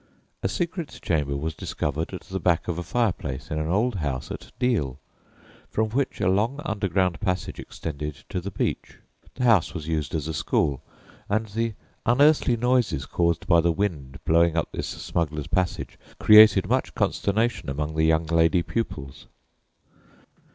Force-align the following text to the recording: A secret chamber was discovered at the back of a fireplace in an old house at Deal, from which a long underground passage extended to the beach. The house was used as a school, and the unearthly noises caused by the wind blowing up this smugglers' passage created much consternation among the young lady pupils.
A 0.41 0.49
secret 0.49 0.97
chamber 1.03 1.37
was 1.37 1.53
discovered 1.53 2.11
at 2.11 2.21
the 2.21 2.39
back 2.39 2.67
of 2.67 2.79
a 2.79 2.83
fireplace 2.83 3.51
in 3.51 3.59
an 3.59 3.67
old 3.67 3.97
house 3.97 4.31
at 4.31 4.51
Deal, 4.57 4.97
from 5.69 5.89
which 5.91 6.19
a 6.19 6.27
long 6.27 6.59
underground 6.65 7.19
passage 7.19 7.59
extended 7.59 8.23
to 8.29 8.41
the 8.41 8.49
beach. 8.49 8.95
The 9.35 9.43
house 9.43 9.75
was 9.75 9.87
used 9.87 10.15
as 10.15 10.27
a 10.27 10.33
school, 10.33 10.81
and 11.29 11.45
the 11.49 11.75
unearthly 12.03 12.57
noises 12.57 13.05
caused 13.05 13.45
by 13.45 13.61
the 13.61 13.71
wind 13.71 14.17
blowing 14.25 14.57
up 14.57 14.69
this 14.71 14.87
smugglers' 14.87 15.45
passage 15.45 15.99
created 16.17 16.67
much 16.67 16.95
consternation 16.95 17.69
among 17.69 17.93
the 17.93 18.03
young 18.05 18.25
lady 18.25 18.63
pupils. 18.63 19.27